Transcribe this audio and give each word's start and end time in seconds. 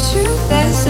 the 0.00 0.12
truth 0.12 0.48
that's 0.48 0.86